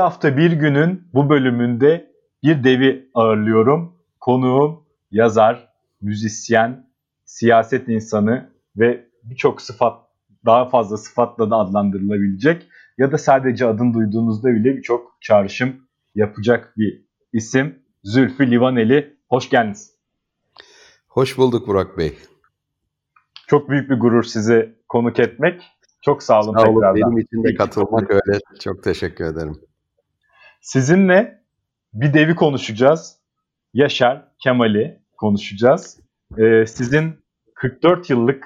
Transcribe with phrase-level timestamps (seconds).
[0.00, 3.96] İki hafta bir günün bu bölümünde bir devi ağırlıyorum.
[4.20, 5.68] Konuğum yazar,
[6.00, 6.90] müzisyen,
[7.24, 10.02] siyaset insanı ve birçok sıfat
[10.46, 12.68] daha fazla sıfatla da adlandırılabilecek
[12.98, 15.76] ya da sadece adını duyduğunuzda bile birçok çağrışım
[16.14, 17.78] yapacak bir isim.
[18.04, 19.16] Zülfü Livaneli.
[19.28, 19.94] Hoş geldiniz.
[21.08, 22.18] Hoş bulduk Burak Bey.
[23.46, 25.62] Çok büyük bir gurur sizi konuk etmek.
[26.02, 26.74] Çok sağ olun sağ olun.
[26.74, 26.94] tekrardan.
[26.94, 28.38] Benim için de katılmak öyle.
[28.60, 29.69] Çok teşekkür ederim.
[30.60, 31.42] Sizinle
[31.92, 33.16] bir devi konuşacağız.
[33.74, 36.00] Yaşar Kemal'i konuşacağız.
[36.38, 37.14] Ee, sizin
[37.54, 38.44] 44 yıllık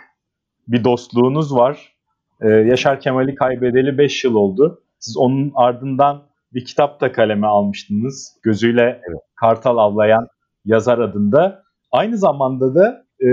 [0.68, 1.96] bir dostluğunuz var.
[2.42, 4.82] Ee, Yaşar Kemal'i kaybedeli 5 yıl oldu.
[4.98, 8.36] Siz onun ardından bir kitap da kaleme almıştınız.
[8.42, 9.20] Gözüyle Evet.
[9.40, 10.28] kartal avlayan
[10.64, 11.62] yazar adında.
[11.92, 13.28] Aynı zamanda da e,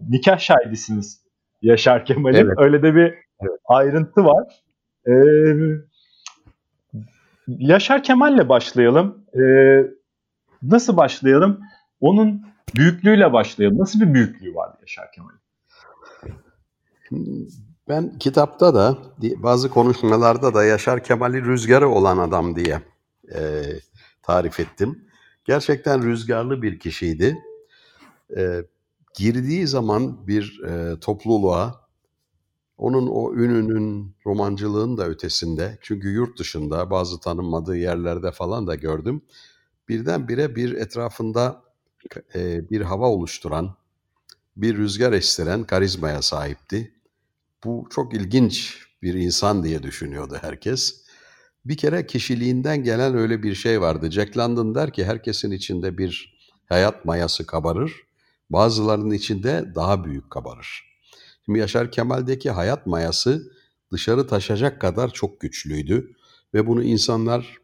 [0.00, 1.22] nikah şahidisiniz
[1.62, 2.36] Yaşar Kemal'in.
[2.36, 2.54] Evet.
[2.58, 3.60] Öyle de bir Evet.
[3.64, 4.62] ayrıntı var.
[5.06, 5.12] Ee,
[7.48, 9.24] Yaşar Kemal'le başlayalım.
[9.34, 9.86] Ee,
[10.62, 11.60] nasıl başlayalım?
[12.00, 12.42] Onun
[12.76, 13.78] büyüklüğüyle başlayalım.
[13.78, 15.40] Nasıl bir büyüklüğü vardı Yaşar Kemal'in?
[17.88, 18.98] Ben kitapta da
[19.36, 22.80] bazı konuşmalarda da Yaşar Kemal'i rüzgarı olan adam diye
[23.34, 23.62] e,
[24.22, 25.04] tarif ettim.
[25.44, 27.38] Gerçekten rüzgarlı bir kişiydi.
[28.36, 28.62] E,
[29.14, 31.85] girdiği zaman bir e, topluluğa
[32.78, 39.22] onun o ününün, romancılığın da ötesinde çünkü yurt dışında bazı tanınmadığı yerlerde falan da gördüm.
[39.88, 41.62] Birdenbire bir etrafında
[42.34, 43.76] e, bir hava oluşturan,
[44.56, 46.92] bir rüzgar estiren karizmaya sahipti.
[47.64, 51.06] Bu çok ilginç bir insan diye düşünüyordu herkes.
[51.64, 54.10] Bir kere kişiliğinden gelen öyle bir şey vardı.
[54.10, 56.36] Jack London der ki herkesin içinde bir
[56.68, 57.92] hayat mayası kabarır.
[58.50, 60.95] Bazılarının içinde daha büyük kabarır.
[61.46, 63.52] Şimdi Yaşar Kemal'deki hayat mayası
[63.92, 66.14] dışarı taşacak kadar çok güçlüydü
[66.54, 67.58] ve bunu insanlar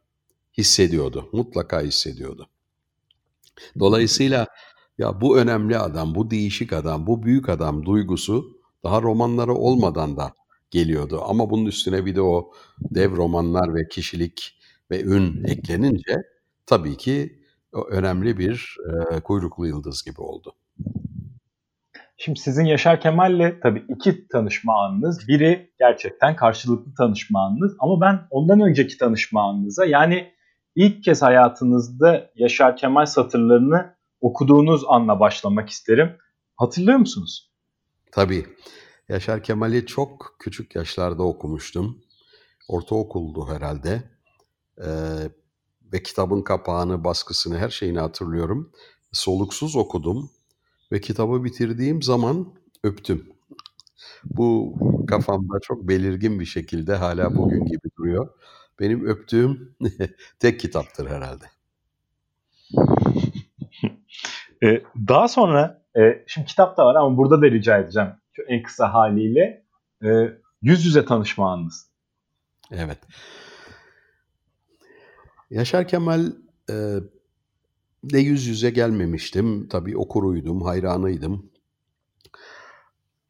[0.58, 1.28] hissediyordu.
[1.32, 2.48] Mutlaka hissediyordu.
[3.78, 4.46] Dolayısıyla
[4.98, 10.34] ya bu önemli adam, bu değişik adam, bu büyük adam duygusu daha romanları olmadan da
[10.70, 11.20] geliyordu.
[11.26, 14.58] Ama bunun üstüne bir de o dev romanlar ve kişilik
[14.90, 16.22] ve ün eklenince
[16.66, 17.42] tabii ki
[17.90, 18.76] önemli bir
[19.16, 20.52] e, kuyruklu yıldız gibi oldu.
[22.24, 25.28] Şimdi sizin Yaşar Kemal'le tabii iki tanışma anınız.
[25.28, 27.76] Biri gerçekten karşılıklı tanışma anınız.
[27.78, 30.32] Ama ben ondan önceki tanışma anınıza yani
[30.74, 36.16] ilk kez hayatınızda Yaşar Kemal satırlarını okuduğunuz anla başlamak isterim.
[36.56, 37.50] Hatırlıyor musunuz?
[38.12, 38.46] Tabii.
[39.08, 42.02] Yaşar Kemal'i çok küçük yaşlarda okumuştum.
[42.68, 44.02] Ortaokuldu herhalde.
[44.78, 44.86] Ee,
[45.92, 48.72] ve kitabın kapağını, baskısını, her şeyini hatırlıyorum.
[49.12, 50.30] Soluksuz okudum
[50.92, 52.54] ve kitabı bitirdiğim zaman
[52.84, 53.32] öptüm.
[54.24, 54.74] Bu
[55.06, 58.28] kafamda çok belirgin bir şekilde hala bugün gibi duruyor.
[58.80, 59.76] Benim öptüğüm
[60.38, 61.44] tek kitaptır herhalde.
[64.64, 68.08] Ee, daha sonra e, şimdi kitapta var ama burada da rica edeceğim
[68.48, 69.64] en kısa haliyle
[70.04, 70.08] e,
[70.62, 71.90] yüz yüze tanışma anınız.
[72.70, 72.98] Evet.
[75.50, 76.26] Yaşar Kemal
[76.70, 76.74] e,
[78.04, 79.68] de yüz yüze gelmemiştim.
[79.68, 81.50] Tabii okuruydum, hayranıydım.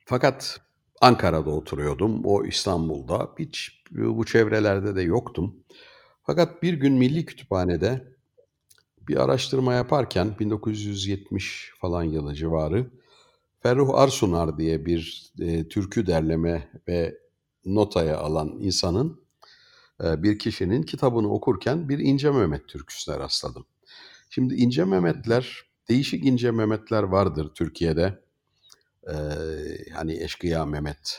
[0.04, 0.60] Fakat
[1.00, 2.24] Ankara'da oturuyordum.
[2.24, 3.30] O İstanbul'da.
[3.38, 5.56] Hiç bu çevrelerde de yoktum.
[6.22, 8.12] Fakat bir gün Milli Kütüphane'de
[9.08, 12.90] bir araştırma yaparken 1970 falan yılı civarı
[13.62, 17.18] Ferruh Arsunar diye bir e, türkü derleme ve
[17.64, 19.20] notaya alan insanın
[20.04, 23.66] e, bir kişinin kitabını okurken bir İnce Mehmet türküsüne rastladım.
[24.34, 28.22] Şimdi İnce Mehmetler, değişik İnce Mehmetler vardır Türkiye'de.
[29.08, 29.14] Ee,
[29.94, 31.18] hani Eşkıya Mehmet,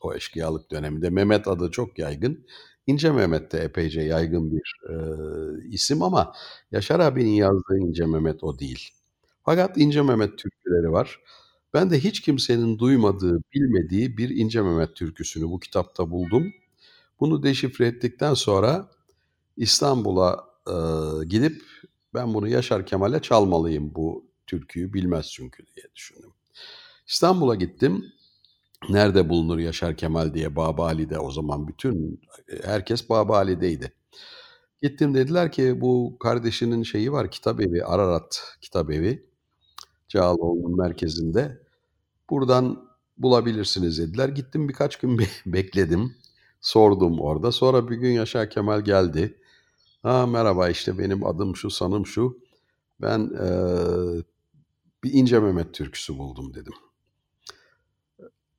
[0.00, 2.46] o eşkıyalık döneminde Mehmet adı çok yaygın.
[2.86, 4.94] İnce Mehmet de epeyce yaygın bir e,
[5.68, 6.32] isim ama
[6.72, 8.90] Yaşar abinin yazdığı İnce Mehmet o değil.
[9.44, 11.20] Fakat İnce Mehmet türküleri var.
[11.74, 16.52] Ben de hiç kimsenin duymadığı, bilmediği bir İnce Mehmet türküsünü bu kitapta buldum.
[17.20, 18.88] Bunu deşifre ettikten sonra
[19.56, 20.74] İstanbul'a e,
[21.26, 21.62] gidip
[22.14, 26.30] ben bunu Yaşar Kemal'e çalmalıyım bu türküyü bilmez çünkü diye düşündüm.
[27.06, 28.04] İstanbul'a gittim.
[28.88, 32.20] Nerede bulunur Yaşar Kemal diye Babali'de o zaman bütün
[32.64, 33.92] herkes Babali'deydi.
[34.82, 39.26] Gittim dediler ki bu kardeşinin şeyi var kitap evi Ararat kitap evi
[40.08, 41.62] Cağaloğlu'nun merkezinde.
[42.30, 44.28] Buradan bulabilirsiniz dediler.
[44.28, 46.16] Gittim birkaç gün bekledim.
[46.60, 47.52] Sordum orada.
[47.52, 49.38] Sonra bir gün Yaşar Kemal geldi.
[50.02, 52.38] Ha merhaba işte benim adım şu sanım şu.
[53.00, 53.48] Ben e,
[55.04, 56.72] bir İnce Mehmet türküsü buldum dedim.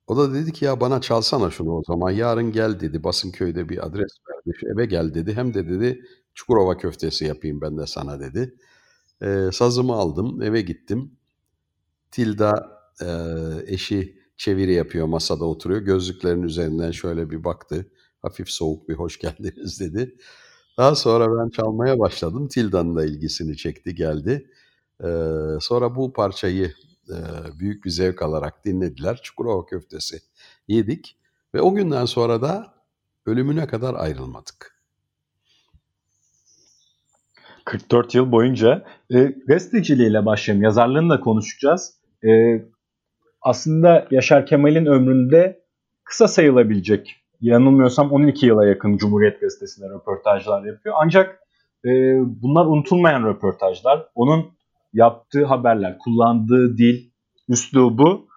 [0.06, 2.10] O da dedi ki ya bana çalsana şunu o zaman.
[2.10, 3.04] Yarın gel dedi.
[3.04, 4.58] Basınköy'de bir adres verdi.
[4.60, 5.34] Şu eve gel dedi.
[5.34, 6.04] Hem de dedi
[6.34, 8.54] Çukurova köftesi yapayım ben de sana dedi.
[9.22, 11.12] E, sazımı aldım eve gittim.
[12.10, 13.08] Tilda e,
[13.74, 15.80] eşi çeviri yapıyor masada oturuyor.
[15.80, 17.86] Gözlüklerin üzerinden şöyle bir baktı.
[18.22, 20.16] Hafif soğuk bir hoş geldiniz dedi.
[20.78, 22.48] Daha sonra ben çalmaya başladım.
[22.48, 24.50] Tilda'nın da ilgisini çekti geldi.
[25.04, 25.06] Ee,
[25.60, 26.74] sonra bu parçayı
[27.08, 27.16] e,
[27.58, 29.20] büyük bir zevk alarak dinlediler.
[29.22, 30.18] Çukurova köftesi
[30.68, 31.16] yedik.
[31.54, 32.74] Ve o günden sonra da
[33.26, 34.82] ölümüne kadar ayrılmadık.
[37.64, 40.62] 44 yıl boyunca e, gazeteciliğiyle başlayalım.
[40.64, 41.94] Yazarlığını konuşacağız.
[42.24, 42.62] E,
[43.42, 45.62] aslında Yaşar Kemal'in ömründe
[46.04, 50.94] kısa sayılabilecek, yanılmıyorsam 12 yıla yakın Cumhuriyet Gazetesi'nde röportajlar yapıyor.
[50.98, 51.40] Ancak
[51.84, 51.90] e,
[52.42, 54.08] bunlar unutulmayan röportajlar.
[54.14, 54.46] Onun
[54.92, 57.10] yaptığı haberler, kullandığı dil,
[57.48, 58.28] üslubu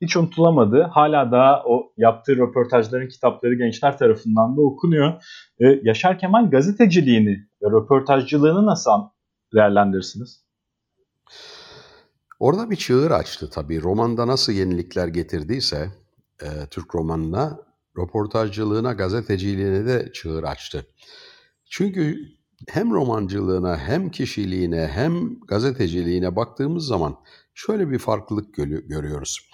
[0.00, 0.82] hiç unutulamadı.
[0.82, 5.12] Hala daha o yaptığı röportajların kitapları gençler tarafından da okunuyor.
[5.60, 8.90] Ee, Yaşar Kemal gazeteciliğini ve röportajcılığını nasıl
[9.54, 10.44] değerlendirirsiniz?
[12.40, 13.82] Orada bir çığır açtı tabii.
[13.82, 15.90] Romanda nasıl yenilikler getirdiyse
[16.42, 17.58] e, Türk romanına,
[17.98, 20.86] röportajcılığına, gazeteciliğine de çığır açtı.
[21.70, 22.18] Çünkü
[22.68, 27.16] hem romancılığına hem kişiliğine hem gazeteciliğine baktığımız zaman
[27.54, 28.54] şöyle bir farklılık
[28.88, 29.48] görüyoruz.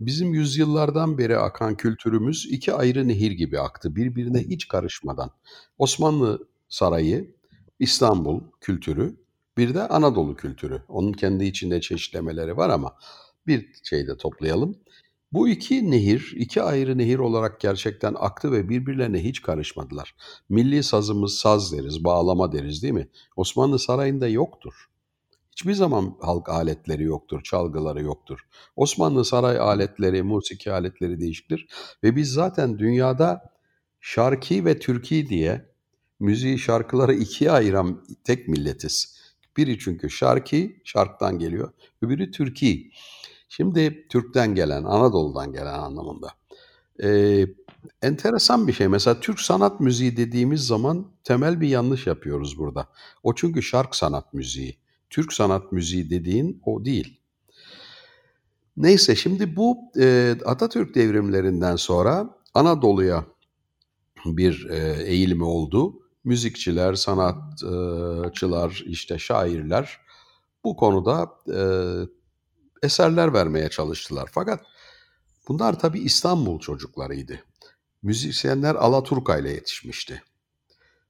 [0.00, 5.30] Bizim yüzyıllardan beri akan kültürümüz iki ayrı nehir gibi aktı birbirine hiç karışmadan.
[5.78, 7.34] Osmanlı Sarayı,
[7.78, 9.16] İstanbul kültürü,
[9.56, 10.82] bir de Anadolu kültürü.
[10.88, 12.94] Onun kendi içinde çeşitlemeleri var ama
[13.46, 14.76] bir şeyde toplayalım.
[15.32, 20.14] Bu iki nehir, iki ayrı nehir olarak gerçekten aktı ve birbirlerine hiç karışmadılar.
[20.48, 23.08] Milli sazımız saz deriz, bağlama deriz değil mi?
[23.36, 24.88] Osmanlı Sarayı'nda yoktur.
[25.52, 28.38] Hiçbir zaman halk aletleri yoktur, çalgıları yoktur.
[28.76, 31.68] Osmanlı saray aletleri, musiki aletleri değişiktir.
[32.04, 33.52] Ve biz zaten dünyada
[34.00, 35.66] şarkı ve türkü diye
[36.20, 39.18] müziği şarkıları ikiye ayıran tek milletiz.
[39.56, 41.72] Biri çünkü şarkı, şarktan geliyor.
[42.02, 42.66] Öbürü türkü.
[43.48, 46.28] Şimdi Türk'ten gelen, Anadolu'dan gelen anlamında.
[47.02, 47.46] Ee,
[48.02, 48.88] enteresan bir şey.
[48.88, 52.88] Mesela Türk sanat müziği dediğimiz zaman temel bir yanlış yapıyoruz burada.
[53.22, 54.78] O çünkü şark sanat müziği.
[55.10, 57.20] Türk sanat müziği dediğin o değil.
[58.76, 63.24] Neyse şimdi bu e, Atatürk devrimlerinden sonra Anadolu'ya
[64.26, 66.02] bir e, eğilimi oldu.
[66.24, 70.00] Müzikçiler, sanatçılar, işte şairler
[70.64, 71.60] bu konuda e,
[72.82, 74.30] eserler vermeye çalıştılar.
[74.32, 74.60] Fakat
[75.48, 77.40] bunlar tabii İstanbul çocuklarıydı.
[78.02, 80.22] Müzisyenler Alaturka ile yetişmişti.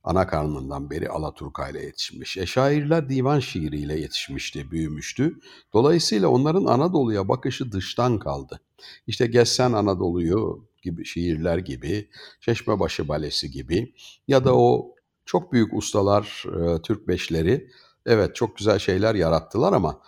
[0.05, 2.37] Ana karnından beri Alaturka ile yetişmiş.
[2.37, 5.38] E, şairler divan şiiriyle yetişmişti, büyümüştü.
[5.73, 8.61] Dolayısıyla onların Anadolu'ya bakışı dıştan kaldı.
[9.07, 12.09] İşte Gessen Anadolu'yu gibi şiirler gibi,
[12.40, 13.95] Çeşmebaşı Balesi gibi
[14.28, 17.71] ya da o çok büyük ustalar, e, Türk beşleri
[18.07, 20.00] evet çok güzel şeyler yarattılar ama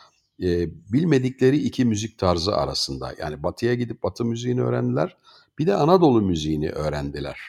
[0.42, 3.14] e, bilmedikleri iki müzik tarzı arasında.
[3.18, 5.16] Yani batıya gidip batı müziğini öğrendiler.
[5.58, 7.40] Bir de Anadolu müziğini öğrendiler.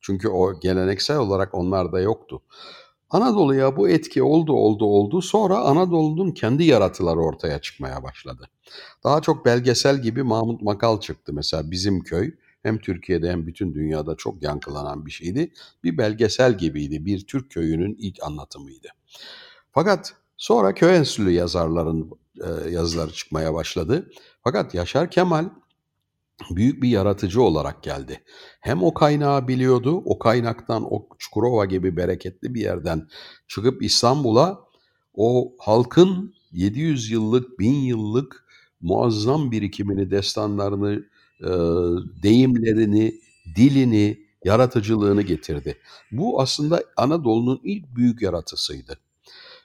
[0.00, 2.42] Çünkü o geleneksel olarak onlarda yoktu.
[3.10, 5.22] Anadolu'ya bu etki oldu oldu oldu.
[5.22, 8.48] Sonra Anadolu'nun kendi yaratıları ortaya çıkmaya başladı.
[9.04, 11.32] Daha çok belgesel gibi Mahmut Makal çıktı.
[11.32, 15.52] Mesela bizim köy hem Türkiye'de hem bütün dünyada çok yankılanan bir şeydi.
[15.84, 17.04] Bir belgesel gibiydi.
[17.04, 18.88] Bir Türk köyünün ilk anlatımıydı.
[19.72, 24.10] Fakat sonra köy enstitülü yazarların e, yazıları çıkmaya başladı.
[24.44, 25.48] Fakat Yaşar Kemal
[26.50, 28.20] büyük bir yaratıcı olarak geldi.
[28.60, 33.08] Hem o kaynağı biliyordu, o kaynaktan o Çukurova gibi bereketli bir yerden
[33.48, 34.60] çıkıp İstanbul'a
[35.14, 38.44] o halkın 700 yıllık, 1000 yıllık
[38.80, 41.04] muazzam birikimini, destanlarını,
[41.40, 41.50] e,
[42.22, 43.14] deyimlerini,
[43.56, 45.78] dilini, yaratıcılığını getirdi.
[46.12, 48.98] Bu aslında Anadolu'nun ilk büyük yaratısıydı.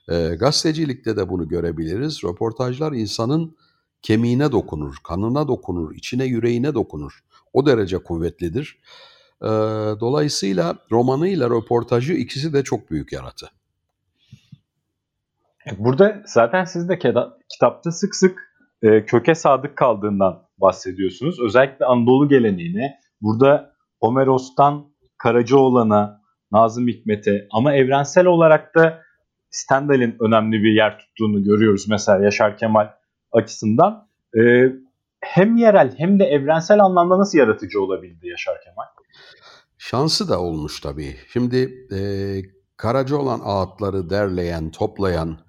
[0.09, 2.23] E, gazetecilikte de bunu görebiliriz.
[2.23, 3.57] Röportajlar insanın
[4.01, 7.23] kemiğine dokunur, kanına dokunur, içine yüreğine dokunur.
[7.53, 8.79] O derece kuvvetlidir.
[9.41, 9.47] E,
[9.99, 13.47] dolayısıyla romanıyla röportajı ikisi de çok büyük yaratı.
[15.77, 16.99] Burada zaten siz de
[17.49, 21.39] kitapta sık sık e, köke sadık kaldığından bahsediyorsunuz.
[21.39, 24.85] Özellikle Anadolu geleneğine, burada Homeros'tan
[25.17, 26.21] Karacaoğlan'a,
[26.51, 29.04] Nazım Hikmet'e ama evrensel olarak da
[29.55, 32.87] Stendhal'in önemli bir yer tuttuğunu görüyoruz mesela Yaşar Kemal
[33.31, 34.07] açısından.
[34.39, 34.71] Ee,
[35.19, 38.85] hem yerel hem de evrensel anlamda nasıl yaratıcı olabildi Yaşar Kemal?
[39.77, 41.15] Şansı da olmuş tabii.
[41.33, 41.99] Şimdi e,
[42.77, 45.39] Karacaoğlan ağıtları derleyen, toplayan,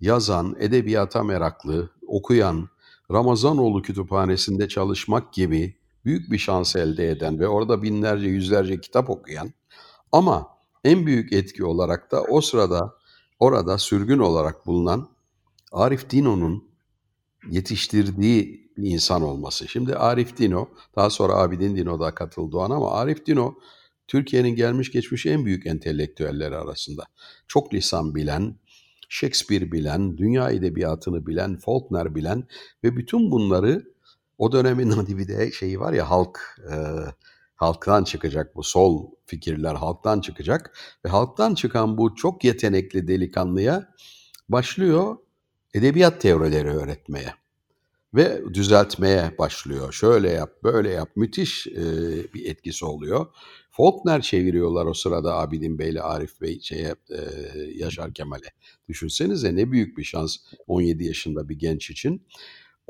[0.00, 2.68] yazan, edebiyata meraklı, okuyan,
[3.10, 9.52] Ramazanoğlu Kütüphanesi'nde çalışmak gibi büyük bir şans elde eden ve orada binlerce, yüzlerce kitap okuyan
[10.12, 10.48] ama
[10.84, 13.01] en büyük etki olarak da o sırada
[13.42, 15.08] orada sürgün olarak bulunan
[15.72, 16.64] Arif Dino'nun
[17.50, 19.68] yetiştirdiği bir insan olması.
[19.68, 23.54] Şimdi Arif Dino, daha sonra Abidin Dino da katıldı ona ama Arif Dino
[24.08, 27.04] Türkiye'nin gelmiş geçmiş en büyük entelektüelleri arasında.
[27.48, 28.56] Çok lisan bilen,
[29.08, 32.44] Shakespeare bilen, dünya edebiyatını bilen, Faulkner bilen
[32.84, 33.84] ve bütün bunları
[34.38, 36.40] o dönemin hani bir de şeyi var ya halk
[36.72, 36.76] e,
[37.62, 43.94] halktan çıkacak bu sol fikirler halktan çıkacak ve halktan çıkan bu çok yetenekli delikanlıya
[44.48, 45.16] başlıyor
[45.74, 47.34] edebiyat teorileri öğretmeye
[48.14, 49.92] ve düzeltmeye başlıyor.
[49.92, 51.10] Şöyle yap, böyle yap.
[51.16, 51.82] Müthiş e,
[52.34, 53.26] bir etkisi oluyor.
[53.70, 57.18] Faulkner çeviriyorlar o sırada Abidin Bey ile Arif Bey şeye, e,
[57.74, 58.48] Yaşar Kemal'e.
[58.88, 62.26] Düşünsenize ne büyük bir şans 17 yaşında bir genç için.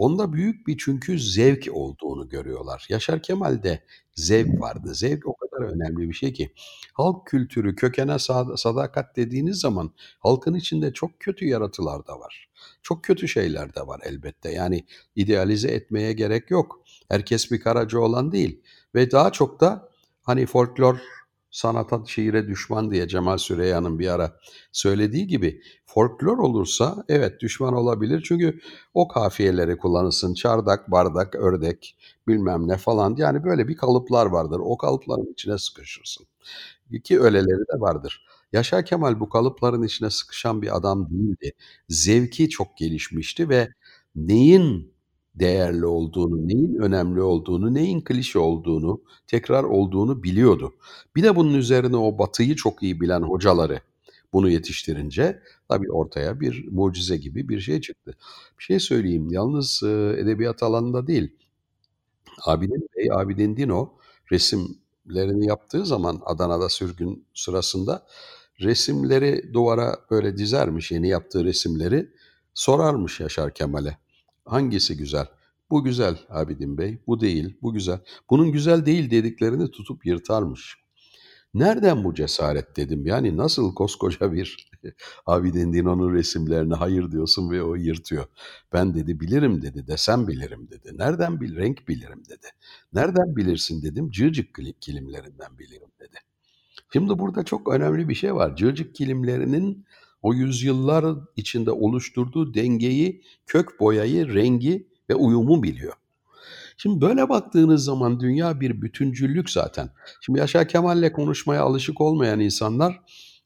[0.02, 2.86] Onda büyük bir çünkü zevk olduğunu görüyorlar.
[2.88, 3.82] Yaşar Kemal'de
[4.14, 4.94] zevk vardı.
[4.94, 6.52] Zevk o kadar önemli bir şey ki.
[6.92, 8.18] Halk kültürü, kökene
[8.56, 12.48] sadakat dediğiniz zaman halkın içinde çok kötü yaratılar da var.
[12.82, 14.50] Çok kötü şeyler de var elbette.
[14.52, 14.84] Yani
[15.16, 16.82] idealize etmeye gerek yok.
[17.08, 18.60] Herkes bir karaca olan değil.
[18.94, 19.88] Ve daha çok da
[20.22, 20.98] hani folklor
[21.52, 24.36] sanata şiire düşman diye Cemal Süreyya'nın bir ara
[24.72, 28.22] söylediği gibi folklor olursa evet düşman olabilir.
[28.28, 28.60] Çünkü
[28.94, 30.34] o kafiyeleri kullanırsın.
[30.34, 31.96] Çardak, bardak, ördek
[32.28, 33.14] bilmem ne falan.
[33.18, 34.60] Yani böyle bir kalıplar vardır.
[34.64, 36.26] O kalıpların içine sıkışırsın.
[37.04, 38.26] Ki öyleleri de vardır.
[38.52, 41.52] Yaşar Kemal bu kalıpların içine sıkışan bir adam değildi.
[41.88, 43.68] Zevki çok gelişmişti ve
[44.16, 44.91] neyin
[45.34, 50.74] değerli olduğunu, neyin önemli olduğunu, neyin klişe olduğunu, tekrar olduğunu biliyordu.
[51.16, 53.80] Bir de bunun üzerine o batıyı çok iyi bilen hocaları
[54.32, 58.16] bunu yetiştirince tabii ortaya bir mucize gibi bir şey çıktı.
[58.58, 59.82] Bir şey söyleyeyim, yalnız
[60.18, 61.36] edebiyat alanında değil.
[62.46, 63.92] Abidin Bey, Abidin Dino
[64.32, 68.06] resimlerini yaptığı zaman Adana'da sürgün sırasında
[68.60, 72.10] resimleri duvara böyle dizermiş yeni yaptığı resimleri
[72.54, 74.01] sorarmış Yaşar Kemal'e.
[74.44, 75.26] Hangisi güzel?
[75.70, 78.00] Bu güzel Abidin Bey, bu değil, bu güzel.
[78.30, 80.82] Bunun güzel değil dediklerini tutup yırtarmış.
[81.54, 83.06] Nereden bu cesaret dedim.
[83.06, 84.70] Yani nasıl koskoca bir
[85.26, 88.24] Abidin Dino'nun resimlerine hayır diyorsun ve o yırtıyor.
[88.72, 90.98] Ben dedi bilirim dedi, desem bilirim dedi.
[90.98, 92.46] Nereden bil, renk bilirim dedi.
[92.92, 96.18] Nereden bilirsin dedim, cığcık kilimlerinden bilirim dedi.
[96.92, 98.56] Şimdi burada çok önemli bir şey var.
[98.56, 99.86] Cığcık kilimlerinin
[100.22, 101.04] o yüzyıllar
[101.36, 105.92] içinde oluşturduğu dengeyi, kök boyayı, rengi ve uyumu biliyor.
[106.76, 109.90] Şimdi böyle baktığınız zaman dünya bir bütüncüllük zaten.
[110.20, 113.00] Şimdi Yaşar Kemal'le konuşmaya alışık olmayan insanlar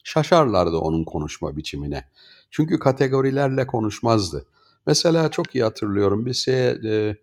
[0.04, 2.04] şaşarlardı onun konuşma biçimine.
[2.50, 4.46] Çünkü kategorilerle konuşmazdı.
[4.86, 7.16] Mesela çok iyi hatırlıyorum bir şey, e,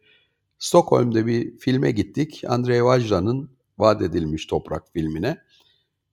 [0.59, 2.43] Stockholm'de bir filme gittik.
[2.47, 5.37] Andrei Vajra'nın Vaat Edilmiş Toprak filmine.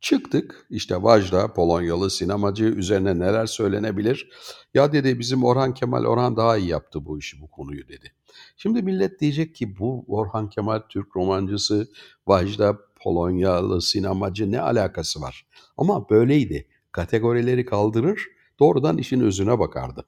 [0.00, 4.30] Çıktık işte Vajda, Polonyalı sinemacı üzerine neler söylenebilir.
[4.74, 8.12] Ya dedi bizim Orhan Kemal, Orhan daha iyi yaptı bu işi, bu konuyu dedi.
[8.56, 11.88] Şimdi millet diyecek ki bu Orhan Kemal Türk romancısı,
[12.26, 15.46] Vajda Polonyalı sinemacı ne alakası var?
[15.76, 16.68] Ama böyleydi.
[16.92, 18.26] Kategorileri kaldırır,
[18.60, 20.04] doğrudan işin özüne bakardı.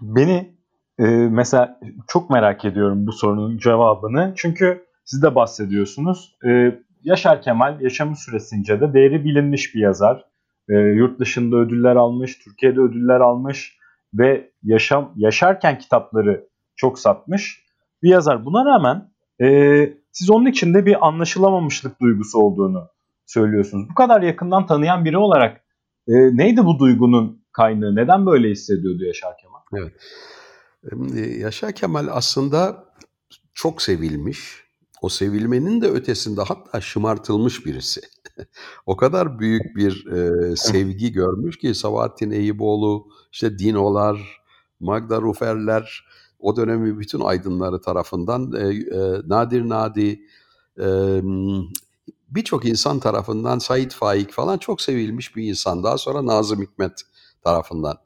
[0.00, 0.54] Beni
[0.98, 4.32] e, mesela çok merak ediyorum bu sorunun cevabını.
[4.36, 6.36] Çünkü siz de bahsediyorsunuz.
[6.46, 10.24] E, Yaşar Kemal yaşamı süresince de değeri bilinmiş bir yazar.
[10.68, 13.78] E, yurt dışında ödüller almış, Türkiye'de ödüller almış
[14.14, 17.62] ve yaşam yaşarken kitapları çok satmış
[18.02, 18.44] bir yazar.
[18.44, 19.10] Buna rağmen
[19.42, 22.88] e, siz onun içinde bir anlaşılamamışlık duygusu olduğunu
[23.26, 23.88] söylüyorsunuz.
[23.90, 25.60] Bu kadar yakından tanıyan biri olarak
[26.08, 27.94] e, neydi bu duygunun kaynağı?
[27.96, 29.60] Neden böyle hissediyordu Yaşar Kemal?
[29.74, 29.92] Evet.
[31.38, 32.84] Yaşar Kemal aslında
[33.54, 34.61] çok sevilmiş,
[35.02, 38.00] o sevilmenin de ötesinde hatta şımartılmış birisi.
[38.86, 44.40] o kadar büyük bir e, sevgi görmüş ki Sabahattin Eyüboğlu, işte Dinolar,
[44.80, 46.06] Magda Ruferler,
[46.38, 50.20] o dönemin bütün aydınları tarafından e, e, Nadir Nadi,
[50.80, 50.86] e,
[52.28, 55.84] birçok insan tarafından Said Faik falan çok sevilmiş bir insan.
[55.84, 57.02] Daha sonra Nazım Hikmet
[57.44, 57.96] tarafından.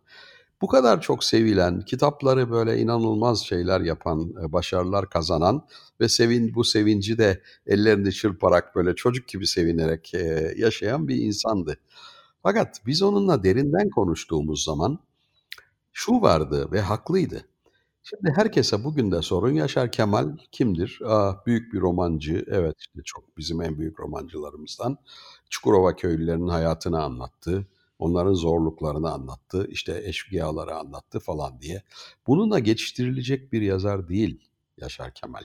[0.63, 5.67] Bu kadar çok sevilen, kitapları böyle inanılmaz şeyler yapan, e, başarılar kazanan
[6.01, 11.79] ve sevin bu sevinci de ellerini çırparak böyle çocuk gibi sevinerek e, yaşayan bir insandı.
[12.43, 14.99] Fakat biz onunla derinden konuştuğumuz zaman
[15.93, 17.43] şu vardı ve haklıydı.
[18.03, 21.01] Şimdi herkese bugün de sorun Yaşar Kemal kimdir?
[21.07, 22.45] Ah, büyük bir romancı.
[22.49, 24.99] Evet işte çok bizim en büyük romancılarımızdan.
[25.51, 27.67] Çukurova köylülerinin hayatını anlattı.
[27.99, 29.67] Onların zorluklarını anlattı.
[29.71, 31.83] işte eşkıyaları anlattı falan diye.
[32.27, 35.43] Bununla geçiştirilecek bir yazar değil Yaşar Kemal.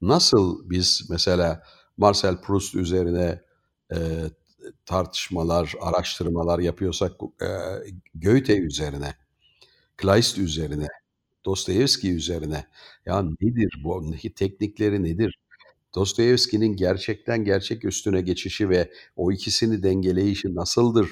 [0.00, 1.62] Nasıl biz mesela
[1.96, 3.42] Marcel Proust üzerine
[3.92, 3.98] e,
[4.86, 7.48] tartışmalar, araştırmalar yapıyorsak e,
[8.14, 9.14] Goethe üzerine,
[9.96, 10.86] Kleist üzerine,
[11.44, 12.66] Dostoyevski üzerine.
[13.06, 14.14] Ya nedir bu?
[14.36, 15.38] Teknikleri nedir?
[15.94, 21.10] Dostoyevski'nin gerçekten gerçek üstüne geçişi ve o ikisini dengeleyişi nasıldır?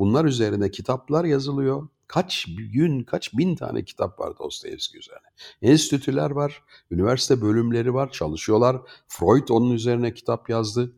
[0.00, 1.88] Bunlar üzerine kitaplar yazılıyor.
[2.06, 5.26] Kaç gün, kaç bin tane kitap var Dostoyevski üzerine.
[5.62, 8.76] Enstitüler var, üniversite bölümleri var, çalışıyorlar.
[9.08, 10.92] Freud onun üzerine kitap yazdı.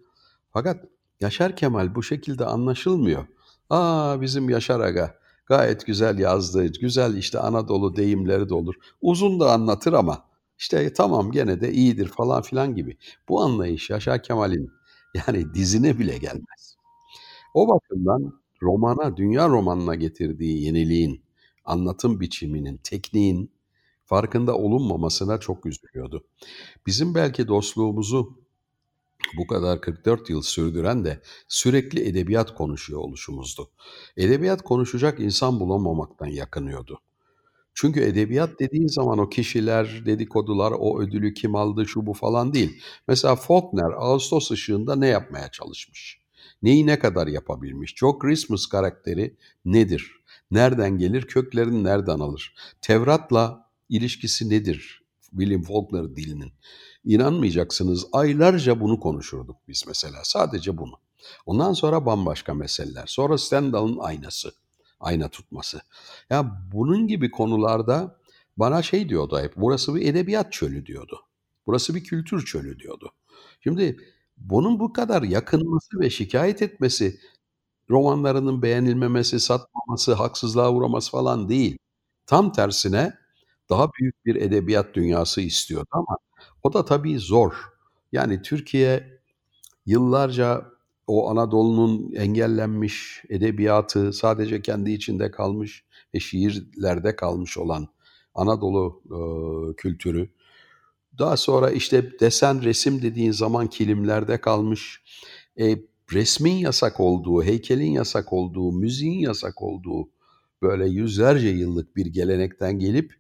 [0.53, 0.85] Fakat
[1.21, 3.27] Yaşar Kemal bu şekilde anlaşılmıyor.
[3.71, 5.15] Aa bizim Yaşar Aga
[5.47, 6.67] gayet güzel yazdı.
[6.67, 8.75] Güzel işte Anadolu deyimleri de olur.
[9.01, 10.25] Uzun da anlatır ama
[10.59, 12.97] işte tamam gene de iyidir falan filan gibi.
[13.29, 14.71] Bu anlayış Yaşar Kemal'in
[15.15, 16.77] yani dizine bile gelmez.
[17.55, 21.23] O bakımdan romana, dünya romanına getirdiği yeniliğin,
[21.65, 23.51] anlatım biçiminin, tekniğin
[24.05, 26.25] farkında olunmamasına çok üzülüyordu.
[26.87, 28.43] Bizim belki dostluğumuzu
[29.37, 33.71] bu kadar 44 yıl sürdüren de sürekli edebiyat konuşuyor oluşumuzdu.
[34.17, 37.01] Edebiyat konuşacak insan bulamamaktan yakınıyordu.
[37.75, 42.83] Çünkü edebiyat dediğin zaman o kişiler, dedikodular, o ödülü kim aldı, şu bu falan değil.
[43.09, 46.22] Mesela Faulkner Ağustos ışığında ne yapmaya çalışmış?
[46.63, 47.97] Neyi ne kadar yapabilmiş?
[47.97, 50.23] Joe Christmas karakteri nedir?
[50.51, 51.23] Nereden gelir?
[51.23, 52.55] Köklerini nereden alır?
[52.81, 55.03] Tevrat'la ilişkisi nedir?
[55.31, 56.53] William Faulkner dilinin.
[57.05, 60.95] İnanmayacaksınız aylarca bunu konuşurduk biz mesela sadece bunu.
[61.47, 63.05] Ondan sonra bambaşka meseleler.
[63.07, 64.53] Sonra Stendhal'ın aynası,
[65.01, 65.81] ayna tutması.
[66.31, 68.19] Ya bunun gibi konularda
[68.57, 71.21] bana şey diyordu hep, burası bir edebiyat çölü diyordu.
[71.67, 73.13] Burası bir kültür çölü diyordu.
[73.61, 73.97] Şimdi
[74.37, 77.21] bunun bu kadar yakınması ve şikayet etmesi
[77.91, 81.79] romanlarının beğenilmemesi, satmaması, haksızlığa uğraması falan değil.
[82.27, 83.15] Tam tersine
[83.71, 86.19] daha büyük bir edebiyat dünyası istiyordu ama
[86.63, 87.55] o da tabii zor.
[88.13, 89.21] Yani Türkiye
[89.87, 90.73] yıllarca
[91.07, 97.89] o Anadolu'nun engellenmiş edebiyatı sadece kendi içinde kalmış ve şiirlerde kalmış olan
[98.35, 99.19] Anadolu e,
[99.77, 100.31] kültürü.
[101.19, 105.03] Daha sonra işte desen resim dediğin zaman kilimlerde kalmış.
[105.61, 105.77] E,
[106.13, 110.09] resmin yasak olduğu, heykelin yasak olduğu, müziğin yasak olduğu
[110.63, 113.13] böyle yüzlerce yıllık bir gelenekten gelip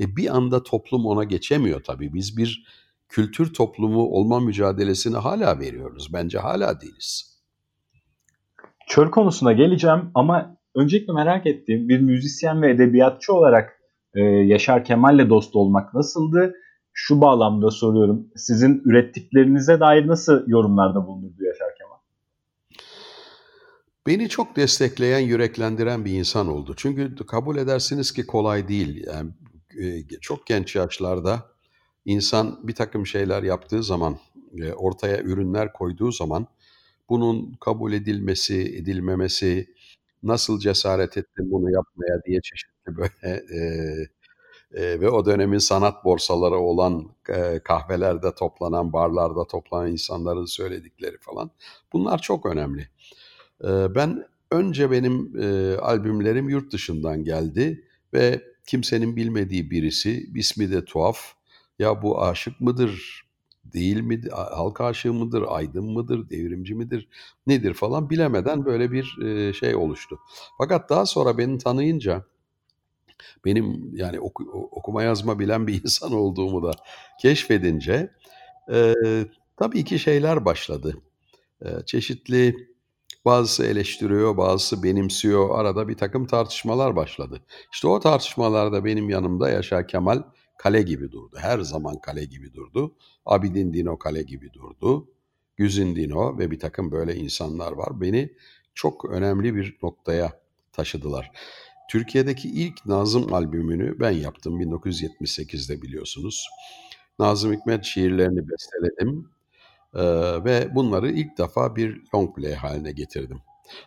[0.00, 2.14] e, bir anda toplum ona geçemiyor tabii.
[2.14, 2.66] Biz bir
[3.08, 6.10] kültür toplumu olma mücadelesini hala veriyoruz.
[6.12, 7.38] Bence hala değiliz.
[8.86, 13.80] Çöl konusuna geleceğim ama öncelikle merak ettiğim bir müzisyen ve edebiyatçı olarak
[14.14, 16.54] e, Yaşar Kemal'le dost olmak nasıldı?
[17.00, 18.28] Şu bağlamda soruyorum.
[18.36, 21.96] Sizin ürettiklerinize dair nasıl yorumlarda bulunurdu Yaşar Kemal?
[24.06, 26.74] Beni çok destekleyen, yüreklendiren bir insan oldu.
[26.76, 29.06] Çünkü kabul edersiniz ki kolay değil.
[29.06, 29.30] Yani
[29.80, 31.46] e, çok genç yaşlarda
[32.04, 34.18] insan bir takım şeyler yaptığı zaman,
[34.56, 36.46] e, ortaya ürünler koyduğu zaman
[37.08, 39.74] bunun kabul edilmesi, edilmemesi,
[40.22, 43.60] nasıl cesaret ettin bunu yapmaya diye çeşitli böyle e,
[44.74, 51.50] e, ve o dönemin sanat borsaları olan e, kahvelerde toplanan, barlarda toplanan insanların söyledikleri falan
[51.92, 52.88] bunlar çok önemli.
[53.64, 60.84] E, ben önce benim e, albümlerim yurt dışından geldi ve kimsenin bilmediği birisi, ismi de
[60.84, 61.18] tuhaf,
[61.78, 63.22] ya bu aşık mıdır,
[63.64, 67.08] değil mi, halk aşığı mıdır, aydın mıdır, devrimci midir,
[67.46, 69.04] nedir falan bilemeden böyle bir
[69.52, 70.18] şey oluştu.
[70.58, 72.24] Fakat daha sonra beni tanıyınca
[73.44, 76.70] benim yani oku, okuma yazma bilen bir insan olduğumu da
[77.20, 78.10] keşfedince
[78.72, 78.94] e,
[79.56, 80.94] tabii ki şeyler başladı.
[81.64, 82.68] E, çeşitli
[83.28, 85.58] Bazısı eleştiriyor, bazısı benimsiyor.
[85.58, 87.42] Arada bir takım tartışmalar başladı.
[87.72, 90.22] İşte o tartışmalarda benim yanımda Yaşar Kemal
[90.58, 91.36] kale gibi durdu.
[91.40, 92.94] Her zaman kale gibi durdu.
[93.26, 95.08] Abidin Dino kale gibi durdu.
[95.56, 98.00] Güzin Dino ve bir takım böyle insanlar var.
[98.00, 98.32] Beni
[98.74, 100.40] çok önemli bir noktaya
[100.72, 101.32] taşıdılar.
[101.88, 106.48] Türkiye'deki ilk Nazım albümünü ben yaptım 1978'de biliyorsunuz.
[107.18, 109.28] Nazım Hikmet şiirlerini besteledim
[109.94, 110.04] ee,
[110.44, 113.40] ve bunları ilk defa bir long play haline getirdim.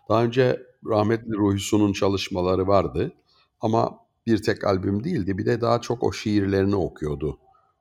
[0.10, 3.14] Daha önce rahmetli Ruhi Su'nun çalışmaları vardı
[3.62, 5.38] ama bir tek albüm değildi.
[5.38, 7.40] Bir de daha çok o şiirlerini okuyordu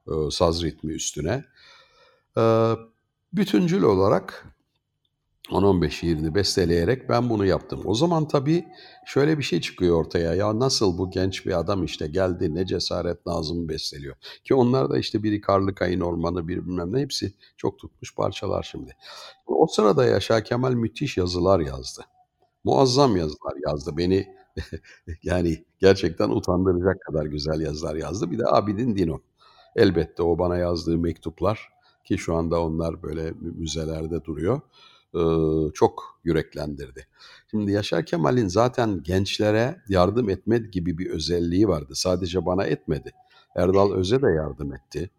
[0.08, 1.44] e, saz ritmi üstüne.
[2.36, 2.72] E,
[3.32, 4.46] bütüncül olarak
[5.48, 7.80] 10-15 şiirini besteleyerek ben bunu yaptım.
[7.84, 8.64] O zaman tabii
[9.06, 10.34] şöyle bir şey çıkıyor ortaya.
[10.34, 14.16] Ya nasıl bu genç bir adam işte geldi ne cesaret Nazım besteliyor.
[14.44, 18.96] Ki onlar da işte biri Karlıkayın Ormanı bir bilmem ne hepsi çok tutmuş parçalar şimdi.
[19.46, 22.02] O sırada Yaşar Kemal müthiş yazılar yazdı.
[22.64, 23.96] Muazzam yazılar yazdı.
[23.96, 24.28] Beni
[25.22, 28.30] yani gerçekten utandıracak kadar güzel yazılar yazdı.
[28.30, 29.20] Bir de Abidin Dino.
[29.76, 31.68] Elbette o bana yazdığı mektuplar
[32.04, 34.60] ki şu anda onlar böyle müzelerde duruyor.
[35.74, 37.06] Çok yüreklendirdi.
[37.50, 41.92] Şimdi Yaşar Kemal'in zaten gençlere yardım etme gibi bir özelliği vardı.
[41.94, 43.12] Sadece bana etmedi.
[43.56, 45.10] Erdal Öz'e de yardım etti.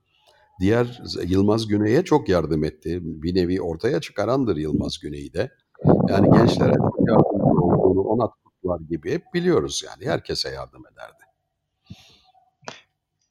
[0.60, 3.00] Diğer Yılmaz Güney'e çok yardım etti.
[3.02, 5.52] Bir nevi ortaya çıkarandır Yılmaz Güney'i de.
[6.10, 6.74] Yani gençlere
[7.08, 7.16] yardımcı
[7.56, 10.12] olduğunu ona tuttular gibi hep biliyoruz yani.
[10.12, 11.24] Herkese yardım ederdi.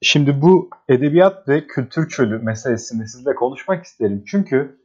[0.02, 4.24] Şimdi bu edebiyat ve kültür çölü meselesini sizle konuşmak isterim.
[4.26, 4.79] Çünkü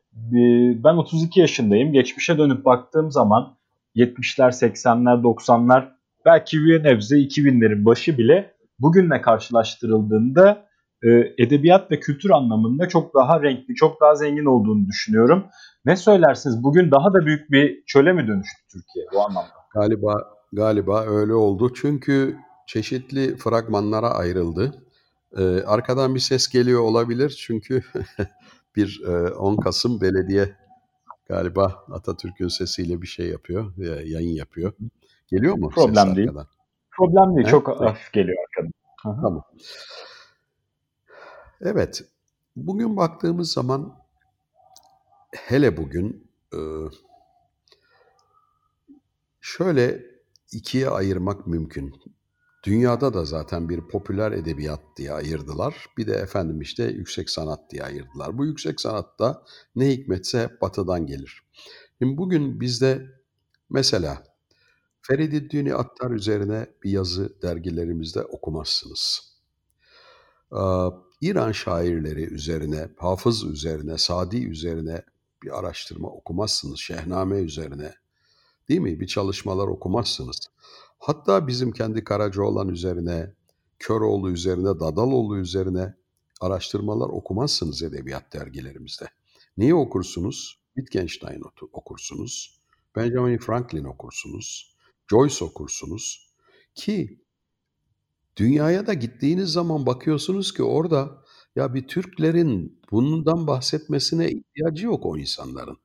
[0.84, 1.94] ben 32 yaşındayım.
[1.94, 3.58] Geçmişe dönüp baktığım zaman
[3.96, 5.90] 70'ler, 80'ler, 90'lar
[6.26, 10.66] belki bir nebze 2000'lerin başı bile bugünle karşılaştırıldığında
[11.04, 15.46] e, edebiyat ve kültür anlamında çok daha renkli, çok daha zengin olduğunu düşünüyorum.
[15.86, 16.64] Ne söylersiniz?
[16.64, 19.50] Bugün daha da büyük bir çöle mi dönüştü Türkiye bu anlamda?
[19.74, 20.14] Galiba
[20.54, 21.74] galiba öyle oldu.
[21.76, 24.76] Çünkü çeşitli fragmanlara ayrıldı.
[25.38, 27.82] Ee, arkadan bir ses geliyor olabilir çünkü
[28.76, 30.56] bir e, 10 Kasım belediye
[31.28, 34.74] galiba Atatürk'ün sesiyle bir şey yapıyor, yayın yapıyor.
[35.28, 36.30] Geliyor mu Problem ses değil.
[36.30, 36.48] arkadan?
[36.92, 37.52] Problem değil, He?
[37.52, 38.72] çok hafif geliyor arkadan.
[39.04, 39.44] Tamam.
[41.62, 42.04] Evet,
[42.56, 43.96] bugün baktığımız zaman
[45.36, 46.60] hele bugün e,
[49.42, 50.02] şöyle
[50.52, 51.96] ikiye ayırmak mümkün.
[52.66, 55.86] Dünyada da zaten bir popüler edebiyat diye ayırdılar.
[55.98, 58.38] Bir de efendim işte yüksek sanat diye ayırdılar.
[58.38, 59.44] Bu yüksek sanatta
[59.76, 61.44] ne hikmetse batıdan gelir.
[62.00, 63.06] Şimdi bugün bizde
[63.70, 64.24] mesela
[65.02, 69.36] Ferididdini Attar üzerine bir yazı dergilerimizde okumazsınız.
[71.22, 75.02] İran şairleri üzerine, Hafız üzerine, Sadi üzerine
[75.44, 76.80] bir araştırma okumazsınız.
[76.80, 77.94] Şehname üzerine,
[78.70, 79.00] değil mi?
[79.00, 80.38] Bir çalışmalar okumazsınız.
[81.00, 83.34] Hatta bizim kendi Karacaoğlan üzerine,
[83.80, 85.94] Köroğlu üzerine, Dadaloğlu üzerine
[86.42, 89.06] araştırmalar okumazsınız edebiyat dergilerimizde.
[89.58, 90.66] Neyi okursunuz?
[90.76, 91.42] Wittgenstein
[91.74, 92.62] okursunuz,
[92.96, 94.76] Benjamin Franklin okursunuz,
[95.10, 96.34] Joyce okursunuz
[96.76, 97.20] ki
[98.38, 101.24] dünyaya da gittiğiniz zaman bakıyorsunuz ki orada
[101.56, 105.78] ya bir Türklerin bundan bahsetmesine ihtiyacı yok o insanların.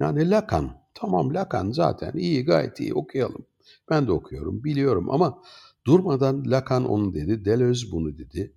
[0.00, 3.46] Yani Lacan, tamam Lacan zaten iyi gayet iyi okuyalım.
[3.90, 5.42] Ben de okuyorum, biliyorum ama
[5.86, 8.52] durmadan Lacan onu dedi, Deleuze bunu dedi.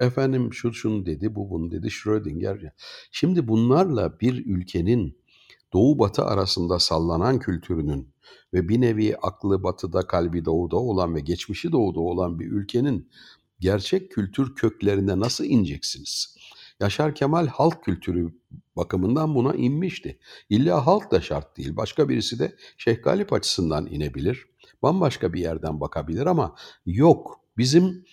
[0.00, 2.72] Efendim şu şunu dedi, bu bunu dedi, Schrödinger.
[3.12, 5.18] Şimdi bunlarla bir ülkenin
[5.72, 8.08] doğu batı arasında sallanan kültürünün
[8.54, 13.08] ve bir nevi aklı batıda, kalbi doğuda olan ve geçmişi doğuda olan bir ülkenin
[13.60, 16.36] gerçek kültür köklerine nasıl ineceksiniz?
[16.80, 18.32] Yaşar Kemal halk kültürü
[18.76, 20.18] bakımından buna inmişti.
[20.48, 21.76] İlla halk da şart değil.
[21.76, 24.46] Başka birisi de Şeyh Galip açısından inebilir.
[24.82, 26.54] Bambaşka bir yerden bakabilir ama
[26.86, 27.40] yok.
[27.58, 28.04] Bizim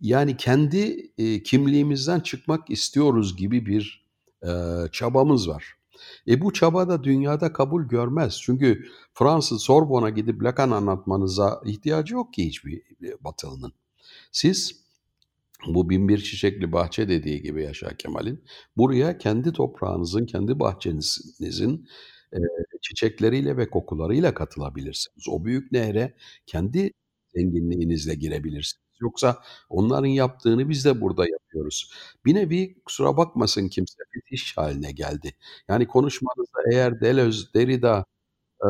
[0.00, 4.06] yani kendi e, kimliğimizden çıkmak istiyoruz gibi bir
[4.42, 4.50] e,
[4.92, 5.74] çabamız var.
[6.28, 8.40] E bu çaba da dünyada kabul görmez.
[8.42, 12.82] Çünkü Fransız Sorbon'a gidip Lacan anlatmanıza ihtiyacı yok ki hiçbir
[13.20, 13.72] batılının.
[14.32, 14.81] Siz
[15.66, 18.44] bu binbir çiçekli bahçe dediği gibi Yaşar Kemal'in
[18.76, 21.88] buraya kendi toprağınızın, kendi bahçenizin
[22.32, 22.38] e,
[22.82, 25.28] çiçekleriyle ve kokularıyla katılabilirsiniz.
[25.28, 26.14] O büyük nehre
[26.46, 26.92] kendi
[27.34, 28.82] zenginliğinizle girebilirsiniz.
[29.00, 31.92] Yoksa onların yaptığını biz de burada yapıyoruz.
[32.24, 35.34] Bir nevi kusura bakmasın kimse fetiş haline geldi.
[35.68, 38.04] Yani konuşmanızda eğer Deleuze, Derrida,
[38.64, 38.68] e,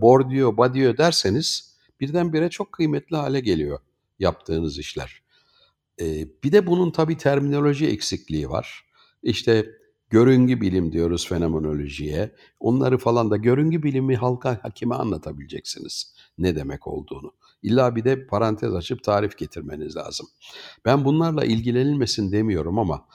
[0.00, 3.80] Bourdieu, Badiou derseniz birdenbire çok kıymetli hale geliyor
[4.18, 5.21] yaptığınız işler.
[6.00, 8.84] Ee, bir de bunun tabii terminoloji eksikliği var.
[9.22, 9.66] İşte
[10.10, 12.32] görüngü bilim diyoruz fenomenolojiye.
[12.60, 17.32] Onları falan da görüngü bilimi halka hakime anlatabileceksiniz ne demek olduğunu.
[17.62, 20.26] İlla bir de parantez açıp tarif getirmeniz lazım.
[20.84, 23.06] Ben bunlarla ilgilenilmesin demiyorum ama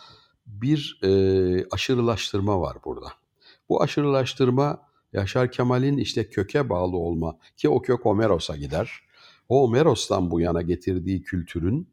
[0.46, 1.10] bir e,
[1.72, 3.08] aşırılaştırma var burada.
[3.70, 8.92] Bu aşırılaştırma Yaşar Kemal'in işte köke bağlı olma ki o kök Homeros'a gider.
[9.50, 11.90] O Homeros'tan bu yana getirdiği kültürün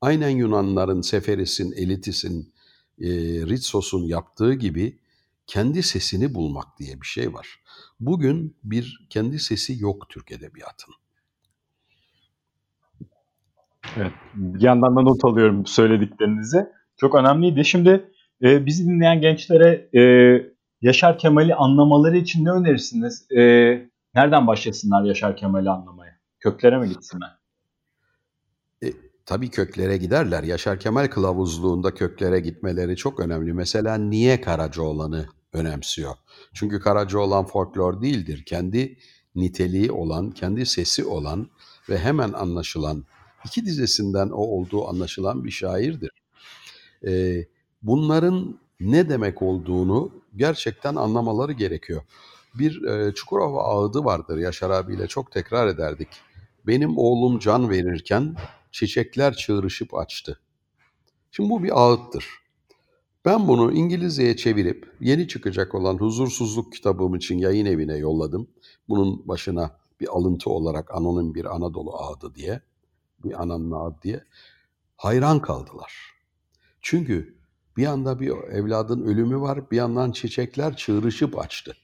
[0.00, 2.52] aynen Yunanların Seferis'in, Elitis'in,
[3.00, 3.08] e,
[3.46, 4.98] Ritsos'un yaptığı gibi
[5.46, 7.60] kendi sesini bulmak diye bir şey var.
[8.00, 10.96] Bugün bir kendi sesi yok Türk Edebiyatı'nın.
[13.96, 16.66] Evet, bir yandan da not alıyorum söylediklerinizi.
[16.96, 17.64] Çok önemliydi.
[17.64, 18.10] Şimdi
[18.42, 20.02] e, bizi dinleyen gençlere e,
[20.82, 23.26] Yaşar Kemal'i anlamaları için ne önerirsiniz?
[23.30, 23.40] E,
[24.14, 26.16] nereden başlasınlar Yaşar Kemal'i anlamaya?
[26.40, 27.36] Köklere mi gitsinler?
[28.82, 28.86] E,
[29.26, 30.42] tabii köklere giderler.
[30.42, 33.52] Yaşar Kemal kılavuzluğunda köklere gitmeleri çok önemli.
[33.52, 36.14] Mesela niye Karacaoğlan'ı önemsiyor?
[36.54, 38.44] Çünkü Karacaoğlan folklor değildir.
[38.46, 38.98] Kendi
[39.34, 41.50] niteliği olan, kendi sesi olan
[41.88, 43.04] ve hemen anlaşılan,
[43.44, 46.10] iki dizesinden o olduğu anlaşılan bir şairdir.
[47.06, 47.44] E,
[47.82, 52.02] bunların ne demek olduğunu gerçekten anlamaları gerekiyor.
[52.54, 56.08] Bir e, Çukurova ağıdı vardır Yaşar abiyle çok tekrar ederdik.
[56.66, 58.36] Benim oğlum can verirken
[58.76, 60.40] çiçekler çığırışıp açtı.
[61.30, 62.26] Şimdi bu bir ağıttır.
[63.24, 68.50] Ben bunu İngilizceye çevirip yeni çıkacak olan Huzursuzluk kitabım için yayın evine yolladım.
[68.88, 72.60] Bunun başına bir alıntı olarak anonim bir Anadolu ağıdı diye,
[73.24, 74.24] bir ananın ağıdı diye
[74.96, 75.92] hayran kaldılar.
[76.80, 77.36] Çünkü
[77.76, 81.76] bir yanda bir evladın ölümü var, bir yandan çiçekler çığırışıp açtı.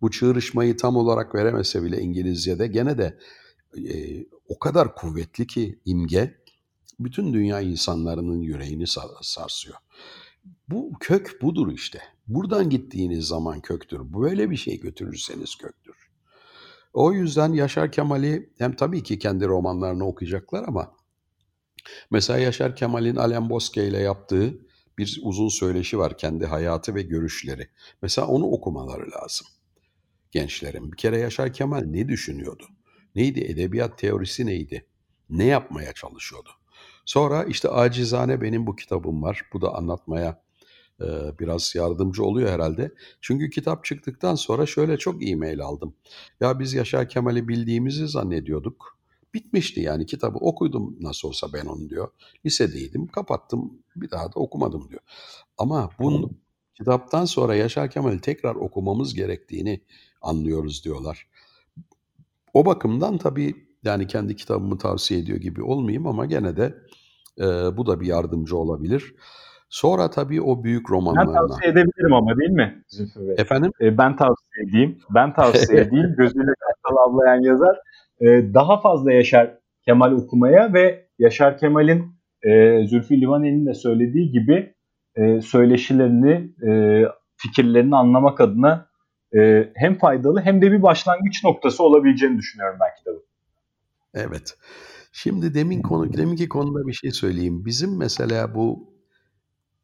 [0.00, 3.18] Bu çığırışmayı tam olarak veremese bile İngilizce'de gene de
[3.76, 6.34] e, o kadar kuvvetli ki imge
[7.00, 8.84] bütün dünya insanlarının yüreğini
[9.22, 9.76] sarsıyor.
[10.68, 12.02] Bu kök budur işte.
[12.26, 14.00] Buradan gittiğiniz zaman köktür.
[14.00, 15.94] Böyle bir şey götürürseniz köktür.
[16.92, 20.94] O yüzden Yaşar Kemal'i hem tabii ki kendi romanlarını okuyacaklar ama
[22.10, 24.58] mesela Yaşar Kemal'in Alain Bosque ile yaptığı
[24.98, 27.68] bir uzun söyleşi var kendi hayatı ve görüşleri.
[28.02, 29.46] Mesela onu okumaları lazım
[30.34, 30.92] gençlerin.
[30.92, 32.64] Bir kere Yaşar Kemal ne düşünüyordu?
[33.14, 34.86] Neydi edebiyat teorisi neydi?
[35.30, 36.50] Ne yapmaya çalışıyordu?
[37.04, 39.42] Sonra işte acizane benim bu kitabım var.
[39.52, 40.42] Bu da anlatmaya
[41.00, 42.92] e, biraz yardımcı oluyor herhalde.
[43.20, 45.94] Çünkü kitap çıktıktan sonra şöyle çok e-mail aldım.
[46.40, 48.98] Ya biz Yaşar Kemal'i bildiğimizi zannediyorduk.
[49.34, 52.08] Bitmişti yani kitabı okudum nasıl olsa ben onu diyor.
[52.46, 55.00] Lisedeydim kapattım bir daha da okumadım diyor.
[55.58, 56.30] Ama bu
[56.74, 59.80] kitaptan sonra Yaşar Kemal'i tekrar okumamız gerektiğini
[60.22, 61.26] anlıyoruz diyorlar.
[62.54, 66.74] O bakımdan tabii yani kendi kitabımı tavsiye ediyor gibi olmayayım ama gene de
[67.38, 67.44] e,
[67.76, 69.14] bu da bir yardımcı olabilir.
[69.68, 71.34] Sonra tabii o büyük romanlarına.
[71.34, 73.34] Ben tavsiye edebilirim ama değil mi Zülfü Bey?
[73.38, 73.72] Efendim?
[73.80, 74.98] E, ben tavsiye edeyim.
[75.14, 76.14] Ben tavsiye edeyim.
[76.18, 77.76] Gözüyle kartal avlayan yazar.
[78.20, 82.04] E, daha fazla Yaşar Kemal okumaya ve Yaşar Kemal'in
[82.42, 84.74] e, Zülfü Livaneli'nin de söylediği gibi
[85.16, 87.02] e, söyleşilerini, e,
[87.36, 88.86] fikirlerini anlamak adına
[89.38, 93.24] e, hem faydalı hem de bir başlangıç noktası olabileceğini düşünüyorum ben kitabı.
[94.14, 94.56] Evet.
[95.12, 97.64] Şimdi demin konu, deminki konuda bir şey söyleyeyim.
[97.64, 98.94] Bizim mesela bu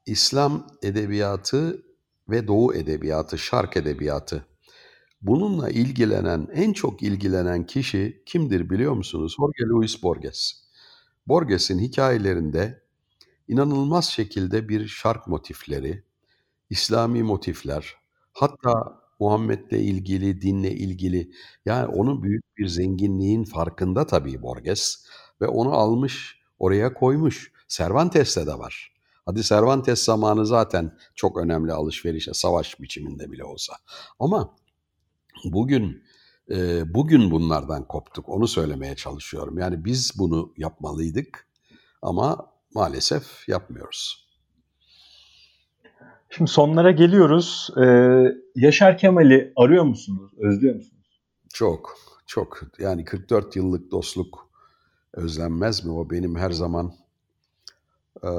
[0.06, 1.82] İslam edebiyatı
[2.28, 4.46] ve Doğu edebiyatı, şark edebiyatı.
[5.22, 9.36] Bununla ilgilenen, en çok ilgilenen kişi kimdir biliyor musunuz?
[9.38, 10.64] Jorge Luis Borges.
[11.26, 12.82] Borges'in hikayelerinde
[13.48, 16.04] inanılmaz şekilde bir şark motifleri,
[16.70, 17.94] İslami motifler,
[18.32, 21.30] hatta Muhammed'le ilgili, dinle ilgili
[21.64, 25.06] yani onun büyük bir zenginliğin farkında tabii Borges
[25.40, 27.52] ve onu almış oraya koymuş.
[27.68, 28.92] Cervantes'te de var.
[29.26, 33.72] Hadi Cervantes zamanı zaten çok önemli alışverişe, savaş biçiminde bile olsa.
[34.18, 34.56] Ama
[35.44, 36.02] bugün
[36.50, 38.28] e, bugün bunlardan koptuk.
[38.28, 39.58] Onu söylemeye çalışıyorum.
[39.58, 41.48] Yani biz bunu yapmalıydık
[42.02, 44.29] ama maalesef yapmıyoruz.
[46.30, 47.70] Şimdi sonlara geliyoruz.
[47.82, 50.32] Ee, Yaşar Kemal'i arıyor musunuz?
[50.38, 51.20] Özlüyor musunuz?
[51.54, 52.62] Çok, çok.
[52.78, 54.50] Yani 44 yıllık dostluk
[55.14, 55.92] özlenmez mi?
[55.92, 56.94] O benim her zaman
[58.22, 58.30] e,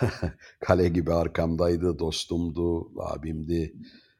[0.60, 3.74] kale gibi arkamdaydı, dostumdu, abimdi.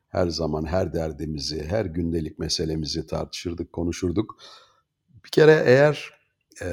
[0.08, 4.38] Her zaman her derdimizi, her gündelik meselemizi tartışırdık, konuşurduk.
[5.24, 6.10] Bir kere eğer
[6.62, 6.66] e,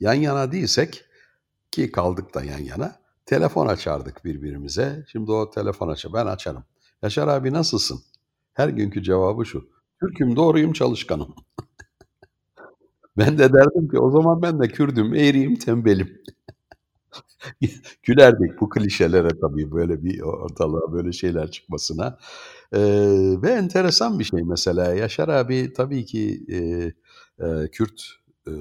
[0.00, 1.04] yan yana değilsek
[1.70, 5.04] ki kaldık da yan yana telefon açardık birbirimize.
[5.12, 6.12] Şimdi o telefon açar.
[6.12, 6.64] Ben açarım.
[7.02, 8.00] Yaşar abi nasılsın?
[8.54, 9.68] Her günkü cevabı şu.
[10.00, 11.34] Türk'üm, doğruyum, çalışkanım.
[13.16, 16.22] ben de derdim ki o zaman ben de Kürdüm, eğriyim, tembelim.
[18.02, 22.18] Gülerdik bu klişelere tabii böyle bir ortalığa böyle şeyler çıkmasına.
[22.72, 22.80] Ee,
[23.42, 24.94] ve enteresan bir şey mesela.
[24.94, 26.58] Yaşar abi tabii ki e,
[27.46, 28.02] e, Kürt
[28.46, 28.52] e,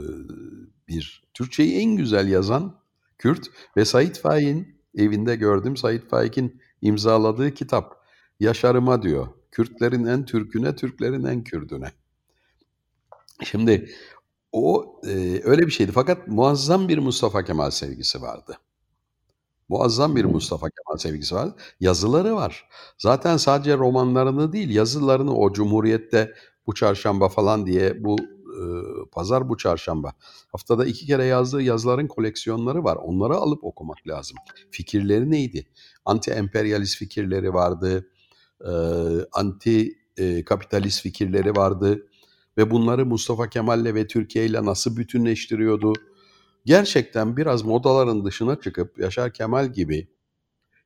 [0.88, 2.83] bir Türkçeyi en güzel yazan
[3.24, 5.78] Kürt ve Said Faik'in evinde gördüm.
[5.78, 8.04] Said Faik'in imzaladığı kitap
[8.40, 9.28] Yaşarıma diyor.
[9.52, 11.92] Kürtlerin en Türküne, Türklerin en Kürdüne.
[13.44, 13.90] Şimdi
[14.52, 18.58] o e, öyle bir şeydi fakat muazzam bir Mustafa Kemal sevgisi vardı.
[19.70, 21.50] Muazzam bir Mustafa Kemal sevgisi var.
[21.80, 22.70] Yazıları var.
[22.98, 26.34] Zaten sadece romanlarını değil, yazılarını o Cumhuriyet'te
[26.68, 28.16] bu çarşamba falan diye bu
[29.12, 30.14] pazar bu çarşamba.
[30.52, 32.96] Haftada iki kere yazdığı yazıların koleksiyonları var.
[32.96, 34.38] Onları alıp okumak lazım.
[34.72, 35.68] Fikirleri neydi?
[36.06, 38.10] Anti-emperyalist fikirleri vardı.
[39.32, 39.94] Anti
[40.46, 42.08] kapitalist fikirleri vardı
[42.58, 45.94] ve bunları Mustafa Kemal'le ve Türkiye ile nasıl bütünleştiriyordu?
[46.66, 50.08] Gerçekten biraz modaların dışına çıkıp Yaşar Kemal gibi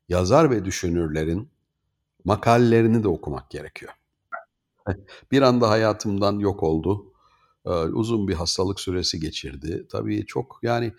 [0.10, 1.50] yazar ve düşünürlerin
[2.24, 3.92] makalelerini de okumak gerekiyor.
[5.32, 7.14] Bir anda hayatımdan yok oldu.
[7.94, 9.88] Uzun bir hastalık süresi geçirdi.
[9.92, 10.94] Tabii çok yani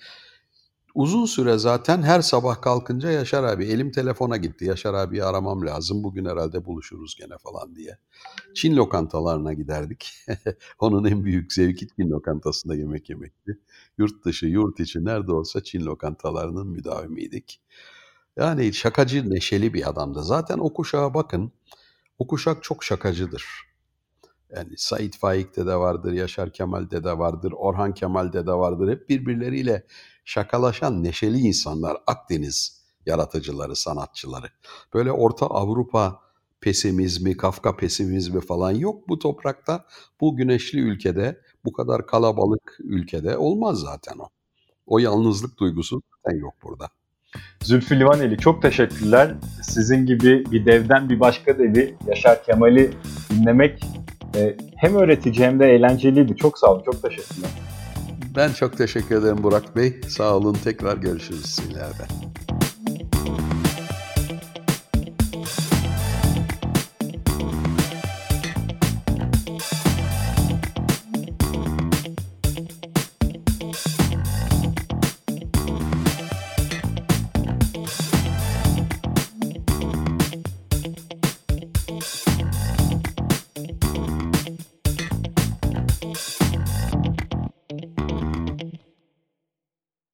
[0.95, 4.65] uzun süre zaten her sabah kalkınca Yaşar abi elim telefona gitti.
[4.65, 6.05] Yaşar abi aramam lazım.
[6.05, 7.99] Bugün herhalde buluşuruz gene falan diye.
[8.55, 10.15] Çin lokantalarına giderdik.
[10.79, 13.59] Onun en büyük zevki Çin lokantasında yemek yemekti.
[13.99, 17.61] Yurt dışı, yurt içi nerede olsa Çin lokantalarının müdavimiydik.
[18.37, 20.23] Yani şakacı, neşeli bir adamdı.
[20.23, 21.53] Zaten o kuşağa bakın.
[22.19, 23.68] O kuşak çok şakacıdır.
[24.57, 28.91] Yani Said Faik'te de vardır, Yaşar Kemal'de de vardır, Orhan Kemal'de de vardır.
[28.91, 29.87] Hep birbirleriyle
[30.25, 34.47] şakalaşan neşeli insanlar, Akdeniz yaratıcıları, sanatçıları.
[34.95, 36.21] Böyle Orta Avrupa
[36.61, 39.85] pesimizmi, Kafka pesimizmi falan yok bu toprakta.
[40.21, 44.29] Bu güneşli ülkede, bu kadar kalabalık ülkede olmaz zaten o.
[44.87, 46.89] O yalnızlık duygusu zaten yok burada.
[47.63, 49.35] Zülfü Livaneli çok teşekkürler.
[49.63, 52.91] Sizin gibi bir devden bir başka devi Yaşar Kemal'i
[53.31, 53.85] dinlemek
[54.37, 56.37] e, hem öğretici hem de eğlenceliydi.
[56.37, 57.51] Çok sağ olun, çok teşekkürler.
[58.37, 60.01] Ben çok teşekkür ederim Burak Bey.
[60.09, 62.05] Sağ olun, tekrar görüşürüz ileride.